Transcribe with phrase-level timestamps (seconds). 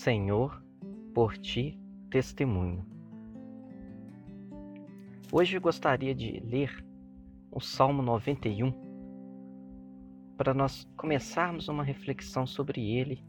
[0.00, 0.64] Senhor,
[1.12, 1.78] por ti
[2.08, 2.86] testemunho.
[5.30, 6.82] Hoje eu gostaria de ler
[7.52, 8.72] o Salmo 91
[10.38, 13.22] para nós começarmos uma reflexão sobre ele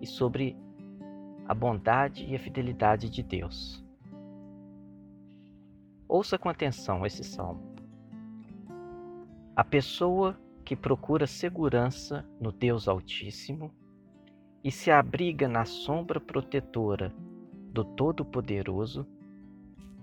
[0.00, 0.56] e sobre
[1.48, 3.84] a bondade e a fidelidade de Deus.
[6.06, 7.74] Ouça com atenção esse salmo.
[9.56, 13.74] A pessoa que procura segurança no Deus Altíssimo
[14.64, 17.12] e se abriga na sombra protetora
[17.72, 19.06] do Todo-Poderoso,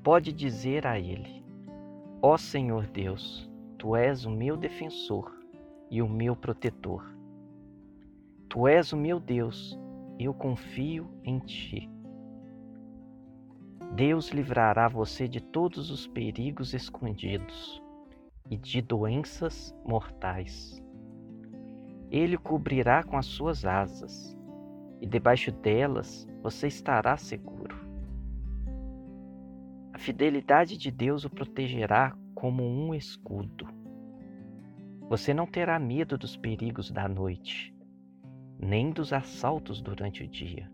[0.04, 1.44] pode dizer a Ele:
[2.22, 5.32] Ó Senhor Deus, Tu és o meu defensor
[5.90, 7.10] e o meu protetor.
[8.50, 9.80] Tu és o meu Deus,
[10.20, 11.90] eu confio em Ti.
[13.96, 17.82] Deus livrará você de todos os perigos escondidos
[18.50, 20.84] e de doenças mortais.
[22.12, 24.39] Ele cobrirá com as suas asas
[25.02, 27.78] e debaixo delas você estará seguro.
[29.94, 33.68] A fidelidade de Deus o protegerá como um escudo.
[35.10, 37.76] Você não terá medo dos perigos da noite,
[38.60, 40.72] nem dos assaltos durante o dia.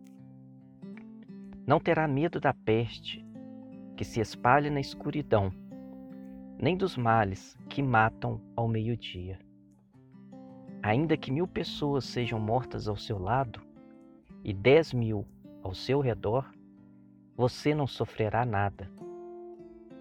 [1.65, 3.25] Não terá medo da peste
[3.95, 5.51] que se espalha na escuridão,
[6.59, 9.39] nem dos males que matam ao meio-dia.
[10.83, 13.64] Ainda que mil pessoas sejam mortas ao seu lado,
[14.45, 15.25] e dez mil
[15.63, 16.53] ao seu redor,
[17.35, 18.91] você não sofrerá nada.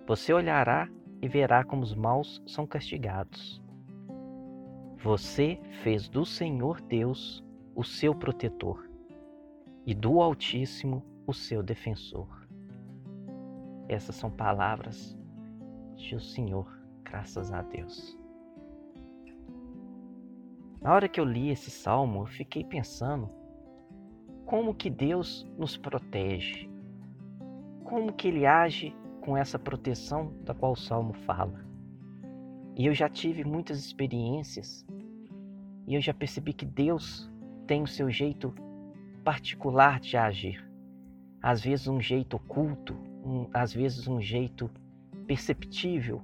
[0.07, 0.87] Você olhará
[1.23, 3.63] e verá como os maus são castigados.
[5.03, 7.43] Você fez do Senhor Deus
[7.75, 8.87] o seu protetor
[9.87, 12.47] e do Altíssimo o seu defensor.
[13.89, 15.17] Essas são palavras
[15.97, 16.71] de o Senhor,
[17.03, 18.19] graças a Deus.
[20.83, 23.44] Na hora que eu li esse salmo, eu fiquei pensando
[24.45, 26.69] como que Deus nos protege,
[27.85, 31.65] como que Ele age com essa proteção da qual o Salmo fala.
[32.77, 34.85] E eu já tive muitas experiências
[35.87, 37.31] e eu já percebi que Deus
[37.67, 38.55] tem o seu jeito
[39.23, 40.63] particular de agir.
[41.43, 42.95] Às vezes um jeito oculto,
[43.25, 44.71] um, às vezes um jeito
[45.27, 46.23] perceptível.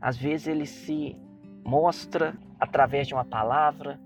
[0.00, 1.16] Às vezes ele se
[1.64, 3.98] mostra através de uma palavra,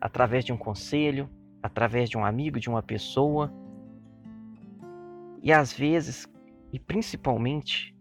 [0.00, 1.28] através de um conselho,
[1.62, 3.52] através de um amigo, de uma pessoa.
[5.42, 6.26] E às vezes,
[6.72, 7.94] e principalmente,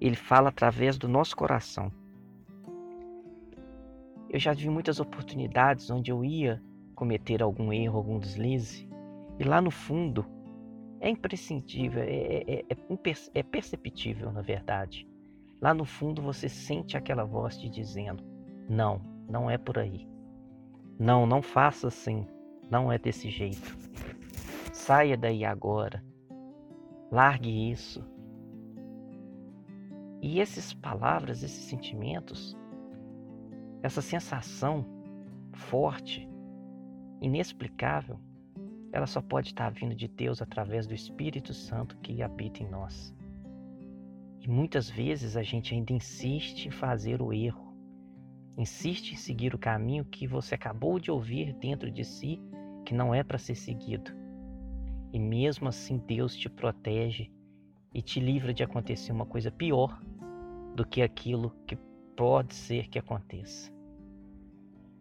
[0.00, 1.92] ele fala através do nosso coração.
[4.28, 6.62] Eu já vi muitas oportunidades onde eu ia
[6.94, 8.88] cometer algum erro, algum deslize,
[9.38, 10.24] e lá no fundo
[11.00, 12.76] é imprescindível, é, é, é,
[13.34, 15.08] é perceptível, na verdade.
[15.60, 18.22] Lá no fundo você sente aquela voz te dizendo:
[18.68, 20.08] não, não é por aí.
[20.98, 22.26] Não, não faça assim.
[22.70, 23.76] Não é desse jeito.
[24.72, 26.04] Saia daí agora.
[27.10, 28.04] Largue isso.
[30.22, 32.56] E essas palavras, esses sentimentos,
[33.82, 34.86] essa sensação
[35.52, 36.28] forte,
[37.20, 38.20] inexplicável,
[38.92, 43.12] ela só pode estar vindo de Deus através do Espírito Santo que habita em nós.
[44.40, 47.74] E muitas vezes a gente ainda insiste em fazer o erro,
[48.56, 52.40] insiste em seguir o caminho que você acabou de ouvir dentro de si
[52.90, 54.10] que não é para ser seguido.
[55.12, 57.30] E mesmo assim Deus te protege
[57.94, 60.02] e te livra de acontecer uma coisa pior
[60.74, 61.78] do que aquilo que
[62.16, 63.72] pode ser que aconteça.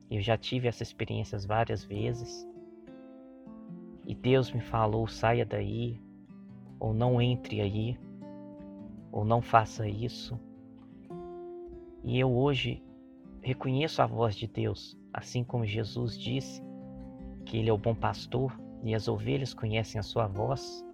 [0.08, 2.48] Eu já tive essas experiências várias vezes.
[4.06, 6.00] E Deus me falou: saia daí,
[6.80, 8.00] ou não entre aí,
[9.12, 10.40] ou não faça isso.
[12.04, 12.84] E eu hoje
[13.42, 16.69] reconheço a voz de Deus, assim como Jesus disse
[17.50, 20.86] que Ele é o bom pastor e as ovelhas conhecem a sua voz,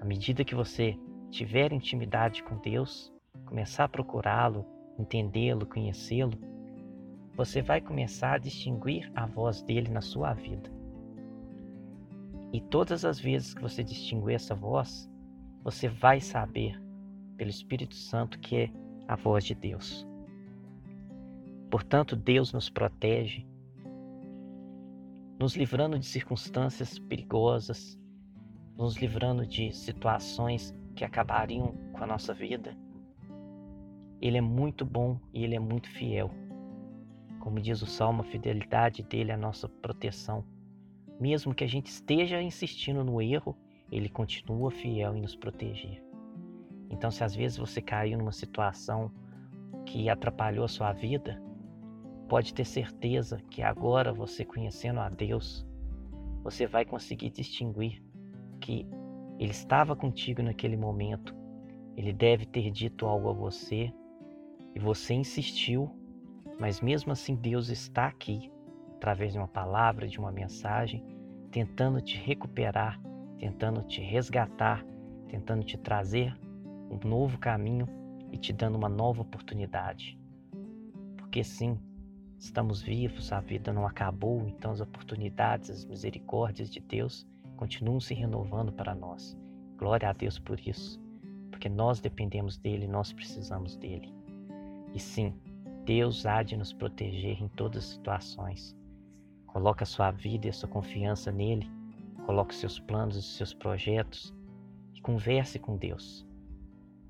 [0.00, 0.98] à medida que você
[1.30, 3.12] tiver intimidade com Deus,
[3.44, 4.64] começar a procurá-lo,
[4.98, 6.38] entendê-lo, conhecê-lo,
[7.36, 10.72] você vai começar a distinguir a voz dele na sua vida.
[12.50, 15.10] E todas as vezes que você distinguir essa voz,
[15.62, 16.80] você vai saber,
[17.36, 18.70] pelo Espírito Santo, que é
[19.06, 20.06] a voz de Deus.
[21.70, 23.46] Portanto, Deus nos protege
[25.44, 28.00] nos livrando de circunstâncias perigosas,
[28.78, 32.74] nos livrando de situações que acabariam com a nossa vida.
[34.22, 36.30] Ele é muito bom e ele é muito fiel.
[37.40, 40.42] Como diz o salmo, a fidelidade dele é a nossa proteção.
[41.20, 43.54] Mesmo que a gente esteja insistindo no erro,
[43.92, 46.02] ele continua fiel em nos proteger.
[46.88, 49.12] Então, se às vezes você caiu numa situação
[49.84, 51.38] que atrapalhou a sua vida,
[52.28, 55.66] Pode ter certeza que agora você conhecendo a Deus,
[56.42, 58.02] você vai conseguir distinguir
[58.60, 58.86] que
[59.38, 61.34] ele estava contigo naquele momento,
[61.96, 63.92] ele deve ter dito algo a você
[64.74, 65.90] e você insistiu,
[66.58, 68.50] mas mesmo assim Deus está aqui,
[68.96, 71.04] através de uma palavra, de uma mensagem,
[71.50, 73.00] tentando te recuperar,
[73.38, 74.84] tentando te resgatar,
[75.28, 76.36] tentando te trazer
[76.90, 77.86] um novo caminho
[78.32, 80.18] e te dando uma nova oportunidade.
[81.16, 81.78] Porque sim,
[82.38, 87.26] estamos vivos, a vida não acabou, então as oportunidades, as misericórdias de Deus
[87.56, 89.36] continuam se renovando para nós.
[89.78, 91.00] Glória a Deus por isso,
[91.50, 94.12] porque nós dependemos dele, nós precisamos dele.
[94.92, 95.34] E sim,
[95.84, 98.76] Deus há de nos proteger em todas as situações.
[99.46, 101.70] Coloque a sua vida e a sua confiança nele,
[102.26, 104.34] coloque seus planos e seus projetos
[104.94, 106.26] e converse com Deus.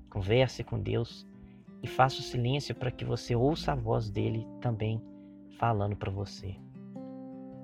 [0.09, 1.27] Converse com Deus
[1.81, 5.01] e faça o silêncio para que você ouça a voz dele também
[5.57, 6.55] falando para você.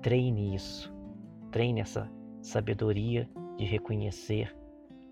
[0.02, 0.92] Treine isso.
[1.50, 2.10] Treine essa
[2.40, 4.56] sabedoria de reconhecer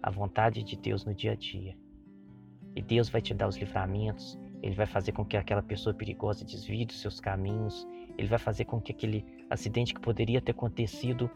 [0.03, 1.77] a vontade de Deus no dia a dia.
[2.75, 6.45] E Deus vai te dar os livramentos, ele vai fazer com que aquela pessoa perigosa
[6.45, 7.87] desvie dos seus caminhos,
[8.17, 11.31] ele vai fazer com que aquele acidente que poderia ter acontecido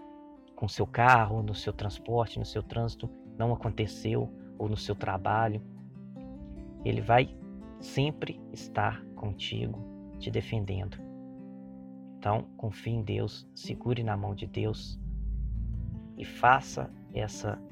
[0.54, 5.60] com seu carro, no seu transporte, no seu trânsito, não aconteceu, ou no seu trabalho.
[6.84, 7.34] Ele vai
[7.80, 9.78] sempre estar contigo,
[10.18, 10.96] te defendendo.
[12.24, 14.98] Então, confie em Deus, segure na mão de Deus
[16.16, 17.62] e faça essa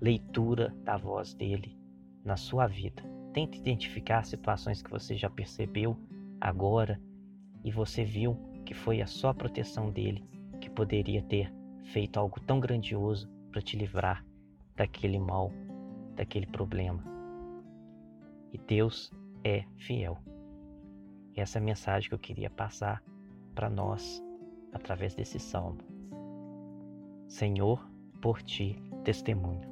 [0.00, 1.78] leitura da voz dele
[2.24, 3.02] na sua vida.
[3.34, 5.98] Tente identificar situações que você já percebeu
[6.40, 6.98] agora
[7.62, 10.24] e você viu que foi a só proteção dele
[10.62, 11.52] que poderia ter
[11.92, 14.24] feito algo tão grandioso para te livrar
[14.76, 15.52] daquele mal,
[16.16, 17.04] daquele problema.
[18.50, 19.12] E Deus
[19.44, 20.16] é fiel.
[21.36, 23.02] Essa é a mensagem que eu queria passar
[23.54, 24.22] para nós
[24.72, 25.80] através desse salmo.
[27.28, 27.88] Senhor,
[28.20, 29.69] por ti testemunho.